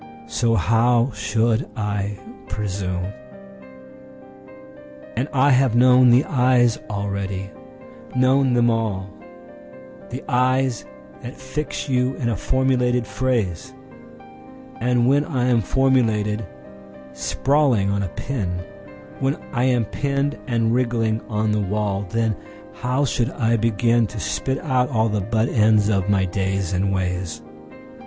So 0.25 0.55
how 0.55 1.11
should 1.13 1.69
I 1.75 2.17
presume? 2.47 3.13
And 5.15 5.27
I 5.31 5.51
have 5.51 5.75
known 5.75 6.09
the 6.09 6.23
eyes 6.25 6.79
already, 6.89 7.51
known 8.15 8.53
them 8.55 8.71
all—The 8.71 10.23
eyes 10.27 10.85
that 11.21 11.35
fix 11.39 11.87
you 11.87 12.15
in 12.15 12.29
a 12.29 12.35
formulated 12.35 13.05
phrase, 13.05 13.75
And 14.79 15.07
when 15.07 15.23
I 15.23 15.45
am 15.45 15.61
formulated, 15.61 16.47
sprawling 17.13 17.91
on 17.91 18.01
a 18.01 18.07
pin, 18.09 18.63
When 19.19 19.35
I 19.53 19.65
am 19.65 19.85
pinned 19.85 20.35
and 20.47 20.73
wriggling 20.73 21.21
on 21.29 21.51
the 21.51 21.59
wall, 21.61 22.07
Then 22.09 22.35
how 22.73 23.05
should 23.05 23.29
I 23.33 23.55
beginTo 23.55 24.19
spit 24.19 24.57
out 24.63 24.89
all 24.89 25.09
the 25.09 25.21
butt 25.21 25.49
ends 25.49 25.89
of 25.89 26.09
my 26.09 26.25
days 26.25 26.73
and 26.73 26.91
ways? 26.91 27.43